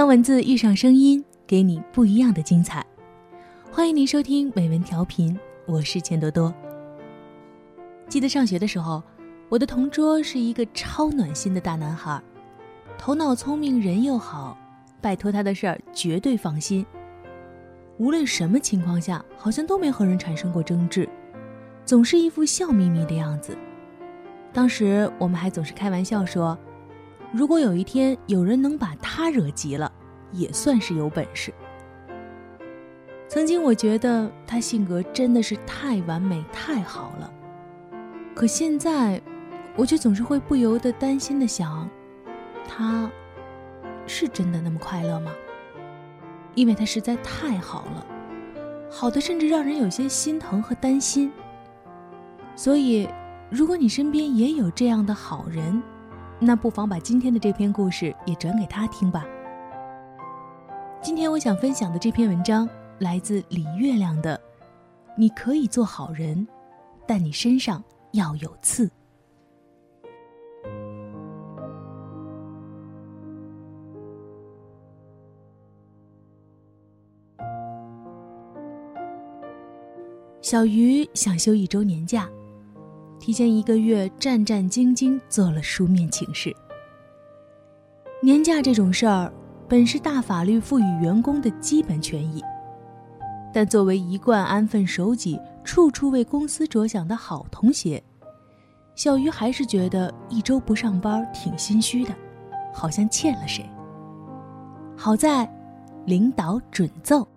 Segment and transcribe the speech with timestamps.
[0.00, 2.82] 当文字遇上声音，给你不一样的精彩。
[3.70, 6.54] 欢迎您收听美文调频，我是钱多多。
[8.08, 9.02] 记得上学的时候，
[9.50, 12.18] 我的同桌是一个超暖心的大男孩，
[12.96, 14.56] 头脑聪明，人又好，
[15.02, 16.86] 拜托他的事儿绝对放心。
[17.98, 21.06] 无论什么情况下，好像都没和人产生过争执，
[21.84, 23.54] 总是一副笑眯眯的样子。
[24.50, 26.58] 当时我们还总是开玩笑说。
[27.32, 29.90] 如果有一天有人能把他惹急了，
[30.32, 31.52] 也算是有本事。
[33.28, 37.32] 曾经我觉得他性格真的是太完美、太好了，
[38.34, 39.22] 可现在，
[39.76, 41.88] 我却总是会不由得担心的想，
[42.66, 43.08] 他，
[44.06, 45.30] 是真的那么快乐吗？
[46.56, 48.06] 因为他实在太好了，
[48.90, 51.30] 好的甚至让人有些心疼和担心。
[52.56, 53.08] 所以，
[53.48, 55.80] 如果你身边也有这样的好人，
[56.42, 59.26] 那不妨把今天的这篇故事也转给他听吧。
[61.02, 64.36] 今天我想分享的这篇文章来自李月亮的
[65.18, 66.46] 《你可以做好人，
[67.06, 68.86] 但你身上要有刺》。
[80.40, 82.28] 小鱼想休一周年假。
[83.20, 86.56] 提前一个月，战战兢兢做了书面请示。
[88.22, 89.30] 年假这种事儿，
[89.68, 92.42] 本是大法律赋予员工的基本权益，
[93.52, 98.02] 但作为一贯安分守己、处处为公司着想的好同学，
[98.94, 102.14] 小鱼还是觉得一周不上班挺心虚的，
[102.72, 103.68] 好像欠了谁。
[104.96, 105.46] 好在，
[106.06, 107.28] 领导准奏。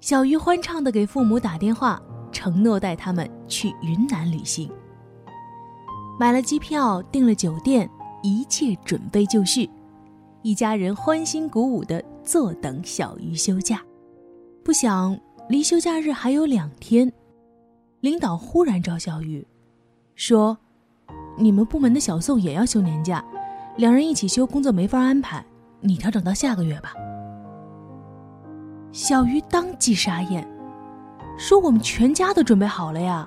[0.00, 2.00] 小鱼欢畅地给父母打电话。
[2.44, 4.70] 承诺带他们去云南旅行，
[6.20, 7.88] 买了机票，订了酒店，
[8.22, 9.70] 一切准备就绪，
[10.42, 13.80] 一家人欢欣鼓舞的坐等小鱼休假。
[14.62, 15.18] 不想
[15.48, 17.10] 离休假日还有两天，
[18.00, 19.42] 领导忽然找小鱼，
[20.14, 20.58] 说
[21.40, 23.24] ：“你们部门的小宋也要休年假，
[23.78, 25.42] 两人一起休，工作没法安排，
[25.80, 26.92] 你调整到下个月吧。”
[28.92, 30.53] 小鱼当即傻眼。
[31.36, 33.26] 说我们全家都准备好了呀，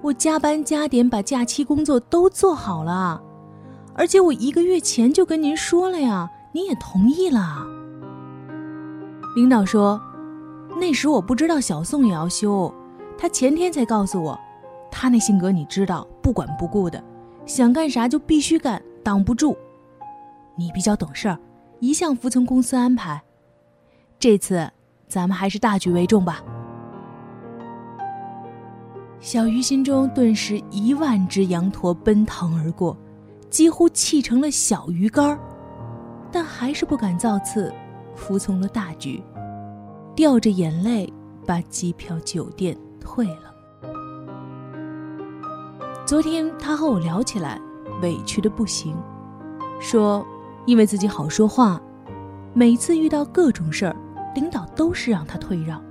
[0.00, 3.20] 我加班加点把假期工作都做好了，
[3.94, 7.66] 而且我一个月前就跟您说了呀，您也同意了。
[9.36, 10.00] 领导说，
[10.78, 12.72] 那时我不知道小宋也要休，
[13.18, 14.38] 他前天才告诉我，
[14.90, 17.02] 他那性格你知道，不管不顾的，
[17.44, 19.56] 想干啥就必须干，挡不住。
[20.56, 21.38] 你比较懂事儿，
[21.80, 23.22] 一向服从公司安排，
[24.18, 24.70] 这次
[25.08, 26.42] 咱们还是大局为重吧。
[29.24, 32.94] 小鱼心中顿时一万只羊驼奔腾而过，
[33.48, 35.40] 几乎气成了小鱼干儿，
[36.30, 37.72] 但还是不敢造次，
[38.14, 39.24] 服从了大局，
[40.14, 41.10] 掉着眼泪
[41.46, 43.54] 把机票、酒店退了。
[46.04, 47.58] 昨天他和我聊起来，
[48.02, 48.94] 委屈的不行，
[49.80, 50.22] 说
[50.66, 51.80] 因为自己好说话，
[52.52, 53.96] 每次遇到各种事儿，
[54.34, 55.82] 领导都是让他退让，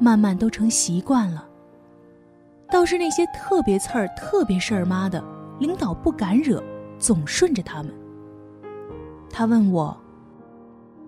[0.00, 1.44] 慢慢都成习惯了。
[2.70, 5.22] 倒是那些特别刺儿、特别事儿妈的，
[5.60, 6.62] 领导不敢惹，
[6.98, 7.92] 总顺着他们。
[9.30, 9.96] 他问我：“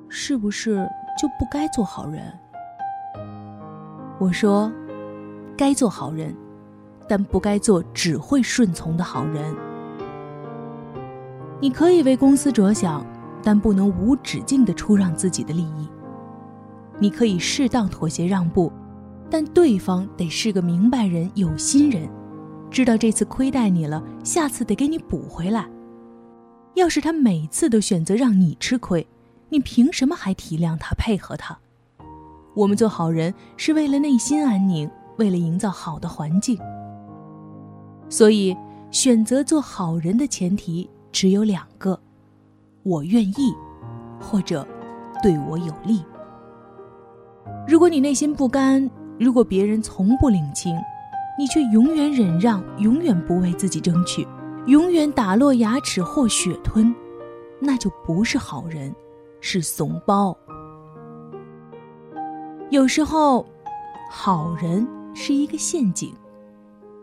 [0.08, 0.88] 是不是
[1.20, 2.32] 就不该做好人？”
[4.18, 4.70] 我说
[5.58, 6.34] ：“该做好人，
[7.08, 9.54] 但不该做只会顺从的好人。
[11.60, 13.04] 你可以为公司着想，
[13.42, 15.88] 但不能无止境的出让自己的利益。
[17.00, 18.72] 你可以适当妥协让步。”
[19.30, 22.08] 但对方得是个明白人、有心人，
[22.70, 25.68] 知道这次亏待你了，下次得给你补回来。
[26.74, 29.06] 要是他每次都选择让你吃亏，
[29.48, 31.58] 你凭什么还体谅他、配合他？
[32.54, 36.58] 我们做好人是为了内心安宁，为了营造好的环境。
[38.08, 38.56] 所以，
[38.90, 42.00] 选择做好人的前提只有两个：
[42.82, 43.54] 我愿意，
[44.18, 44.66] 或者
[45.22, 46.02] 对我有利。
[47.66, 50.76] 如果你内心不甘，如果别人从不领情，
[51.38, 54.26] 你却永远忍让，永远不为自己争取，
[54.66, 56.94] 永远打落牙齿或血吞，
[57.60, 58.94] 那就不是好人，
[59.40, 60.36] 是怂包。
[62.70, 63.46] 有时候，
[64.10, 66.12] 好人是一个陷阱，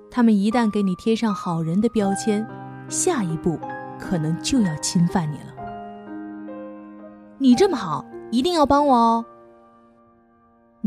[0.09, 2.45] 他们一旦给你贴上好人的标签，
[2.87, 3.59] 下一步
[3.99, 5.53] 可能就要侵犯你了。
[7.37, 9.25] 你这么好，一定要帮我哦。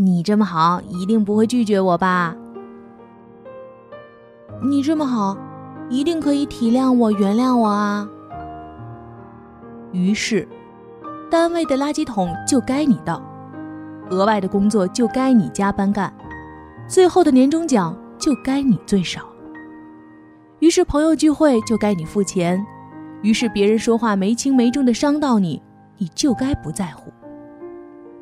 [0.00, 2.36] 你这么好，一定不会拒绝我吧？
[4.62, 5.36] 你这么好，
[5.90, 8.08] 一定可以体谅我、原谅我啊。
[9.90, 10.46] 于是，
[11.28, 13.20] 单位的垃圾桶就该你倒，
[14.08, 16.14] 额外的工作就该你加班干，
[16.86, 19.22] 最后的年终奖就该你最少。
[20.60, 22.64] 于是朋友聚会就该你付钱，
[23.22, 25.60] 于是别人说话没轻没重的伤到你，
[25.96, 27.12] 你就该不在乎。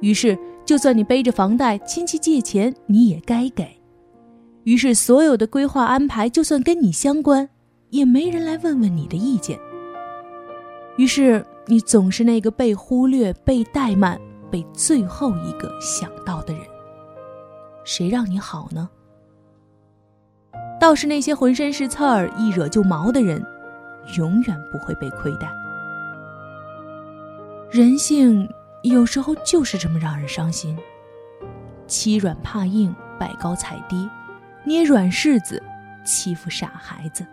[0.00, 3.80] 于是就算你背着房贷，亲戚借钱你也该给。
[4.64, 7.48] 于是所有的规划安排，就算跟你相关，
[7.90, 9.56] 也没人来问问你的意见。
[10.96, 14.20] 于是你总是那个被忽略、被怠慢、
[14.50, 16.62] 被最后一个想到的人。
[17.84, 18.88] 谁让你好呢？
[20.80, 23.40] 倒是那些浑身是刺儿、一惹就毛的人，
[24.18, 25.48] 永远不会被亏待。
[27.70, 28.48] 人性
[28.90, 30.78] 有时候就是这么让人伤心，
[31.86, 34.08] 欺软怕硬，摆高踩低，
[34.64, 35.62] 捏软柿子，
[36.04, 37.26] 欺负傻孩子。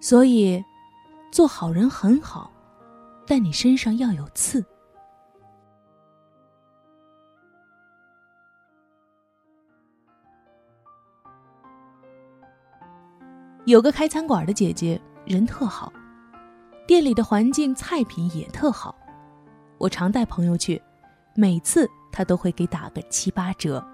[0.00, 0.62] 所以，
[1.32, 2.50] 做好人很好，
[3.26, 4.64] 但你身上要有刺。
[13.64, 15.92] 有个开餐馆的姐姐，人特好，
[16.86, 18.94] 店里的环境、菜品也特好。
[19.82, 20.80] 我常带朋友去，
[21.34, 23.84] 每次他都会给打个七八折。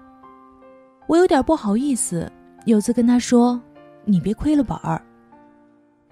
[1.07, 2.31] 我有点不好意思，
[2.65, 3.59] 有次跟他说
[4.05, 5.01] ：“你别亏了本儿。”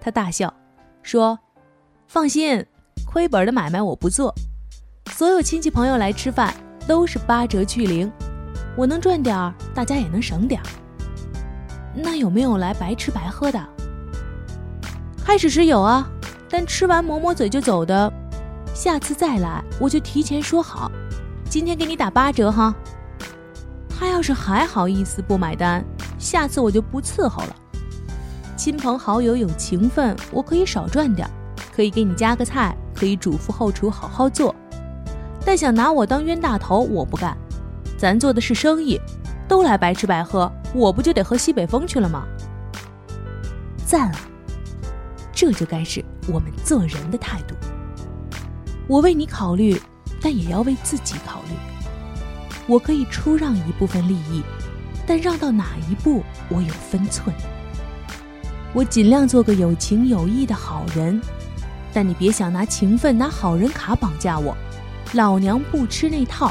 [0.00, 0.52] 他大笑，
[1.04, 1.38] 说
[2.08, 2.66] ：“放心，
[3.06, 4.34] 亏本的买卖我不做。
[5.12, 6.52] 所有亲戚朋友来吃饭
[6.88, 8.10] 都是八折去零，
[8.76, 10.66] 我能赚点儿，大家也能省点儿。”
[11.94, 13.64] 那有没有来白吃白喝的？
[15.24, 16.10] 开始时有啊，
[16.50, 18.12] 但吃完抹抹嘴就走的，
[18.78, 20.88] 下次再来我就提前说好，
[21.50, 22.72] 今天给你打八折哈。
[23.88, 25.84] 他要是还好意思不买单，
[26.16, 27.56] 下次我就不伺候了。
[28.56, 31.28] 亲朋好友有情分，我可以少赚点，
[31.74, 34.54] 可以给你加个菜，可以嘱咐后厨好好做，
[35.44, 37.36] 但想拿我当冤大头，我不干。
[37.98, 39.00] 咱做的是生意。
[39.48, 42.22] 都来白吃白喝，我不就得喝西北风去了吗？
[43.84, 44.18] 赞了，
[45.32, 47.56] 这就该是我们做人的态度。
[48.88, 49.78] 我为你考虑，
[50.18, 51.54] 但也要为自己考虑。
[52.66, 54.42] 我可以出让一部分利益，
[55.06, 57.34] 但让到哪一步，我有分寸。
[58.72, 61.20] 我尽量做个有情有义的好人，
[61.92, 64.56] 但你别想拿情分、拿好人卡绑架我。
[65.12, 66.50] 老娘不吃那套。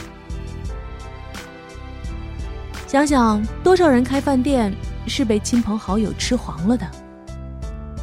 [2.86, 4.72] 想想多少人开饭店
[5.07, 6.88] 是被亲朋好友吃黄了的，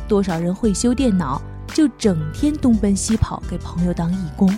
[0.08, 1.40] 多少人会修电脑
[1.74, 4.56] 就整天东奔西跑给朋友当义工，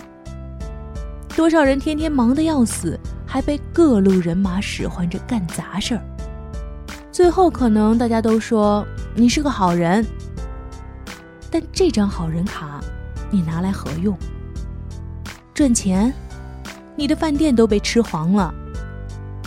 [1.35, 6.01] 多少人天天忙得要死，还被各路人马使唤着干杂事儿，
[7.11, 8.85] 最后可能大家都说
[9.15, 10.05] 你是个好人，
[11.49, 12.79] 但这张好人卡
[13.31, 14.15] 你拿来何用？
[15.55, 16.13] 赚钱？
[16.95, 18.53] 你的饭店都被吃黄了。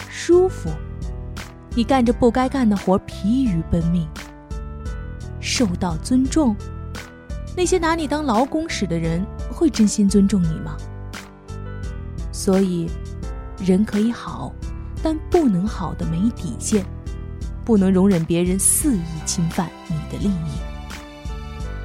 [0.09, 0.71] 舒服，
[1.77, 4.09] 你干着不该干的活，疲于奔命。
[5.39, 6.57] 受到尊重，
[7.57, 10.77] 那些拿你当劳工使的人，会真心尊重你吗？
[12.33, 12.89] 所以，
[13.59, 14.53] 人可以好，
[15.03, 16.85] 但不能好的没底线，
[17.65, 20.53] 不能容忍别人肆意侵犯你的利益。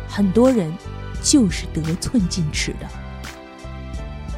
[0.08, 0.72] 很多人
[1.22, 2.88] 就是得寸进尺的。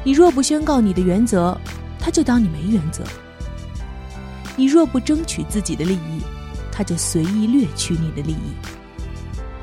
[0.02, 1.56] 你若不宣告你的原则，
[2.00, 3.04] 他就当你没原则。
[4.56, 6.22] 你若不争取自己的利益，
[6.72, 8.77] 他就随意掠取你的利益。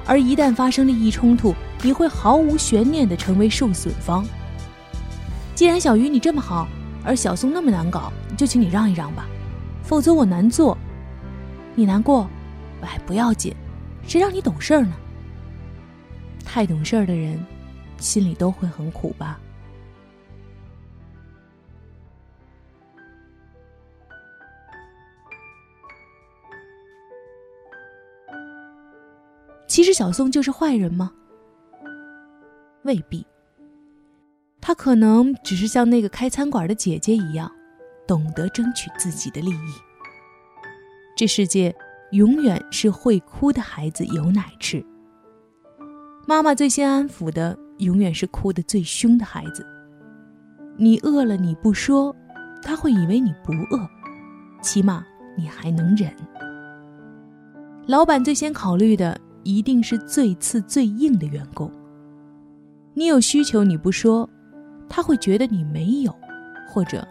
[0.05, 4.25] 而一旦发生利益冲突，你会毫无悬念地成为受损方。
[5.55, 6.67] 既然小鱼你这么好，
[7.03, 9.25] 而小松那么难搞，就请你让一让吧，
[9.83, 10.77] 否则我难做。
[11.73, 12.29] 你难过，
[12.81, 13.55] 哎，不要紧，
[14.07, 14.93] 谁让你懂事儿呢？
[16.45, 17.43] 太懂事儿的人，
[17.97, 19.39] 心里都会很苦吧。
[29.75, 31.11] 其实小宋就是坏人吗？
[32.83, 33.27] 未必。
[34.61, 37.51] 他可能只是像那个开餐馆的姐姐一样，
[38.07, 39.73] 懂得争取自己的利益。
[41.13, 41.75] 这世界
[42.11, 44.81] 永远是会哭的孩子有奶吃。
[46.25, 49.67] 妈妈最先安抚的，永远是哭得最凶的孩子。
[50.77, 52.15] 你饿了你不说，
[52.63, 53.85] 他会以为你不饿，
[54.61, 55.05] 起码
[55.37, 56.09] 你还能忍。
[57.87, 59.19] 老板最先考虑的。
[59.45, 61.71] 一定是最次最硬的员工。
[62.95, 64.27] 你有需求你不说，
[64.89, 66.13] 他会觉得你没有，
[66.67, 67.07] 或者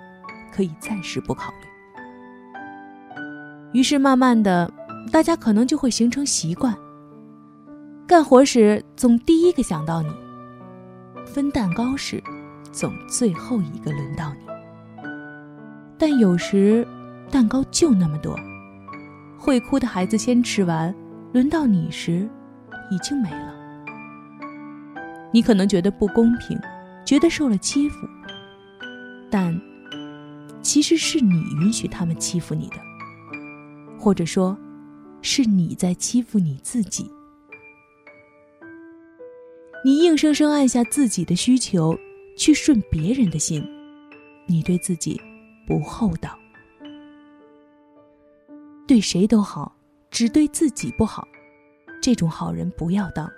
[0.53, 1.69] 可以暂时不考虑。
[3.73, 4.71] 于是慢慢的，
[5.13, 6.77] 大家可能就会形成习惯。
[8.07, 10.09] 干活时总第一个想到你，
[11.25, 12.23] 分蛋糕时
[12.73, 14.41] 总最后一个轮到你。
[15.97, 16.87] 但有时，
[17.31, 18.37] 蛋糕就那么多，
[19.39, 20.95] 会哭的孩子先吃完，
[21.35, 22.31] 轮到你时，
[22.93, 23.53] 已经没了。
[25.33, 26.57] 你可能觉得不公平，
[27.05, 28.07] 觉得受了欺负，
[29.29, 29.61] 但
[30.63, 32.77] 其实是你允许他们欺负你的，
[33.99, 34.57] 或者说，
[35.23, 37.11] 是你在欺负你自己。
[39.85, 41.99] 你硬生生按下自己的需求，
[42.39, 43.61] 去顺别人的心，
[44.47, 45.21] 你对自己
[45.67, 46.39] 不厚道。
[48.87, 49.74] 对谁都好，
[50.15, 51.27] 只对自己不好，
[52.01, 53.29] 这种好人不要当。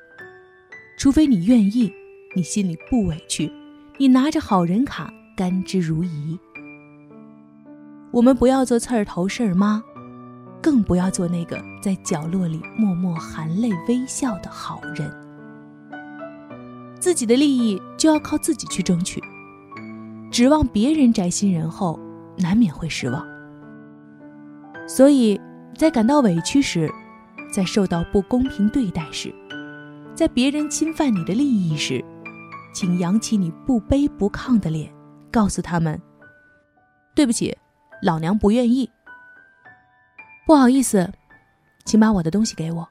[0.98, 1.90] 除非你愿意，
[2.36, 3.50] 你心里不委屈，
[3.98, 6.38] 你拿着好人卡甘之如饴。
[8.10, 9.82] 我们不要做刺儿头事儿妈，
[10.62, 15.10] 更不要做那个在角落里默默含泪微笑的好人。
[17.00, 19.18] 自己的利益就要靠自己去争取，
[20.30, 21.98] 指望别人摘新人后，
[22.36, 23.26] 难免会失望。
[24.86, 25.40] 所以，
[25.76, 26.90] 在感到委屈时，
[27.52, 29.32] 在受到不公平对待时，
[30.14, 32.02] 在别人侵犯你的利益时，
[32.72, 34.90] 请扬起你不卑不亢的脸，
[35.30, 36.00] 告诉他们
[37.14, 37.54] ：“对不起，
[38.02, 38.88] 老娘不愿意。
[40.46, 41.12] 不好意思，
[41.84, 42.88] 请把我的东西给我。”